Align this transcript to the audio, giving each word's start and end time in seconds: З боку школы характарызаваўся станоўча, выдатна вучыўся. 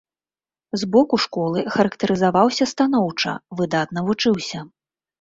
З 0.83 0.87
боку 0.95 1.19
школы 1.25 1.59
характарызаваўся 1.77 2.69
станоўча, 2.75 3.37
выдатна 3.63 3.99
вучыўся. 4.13 4.69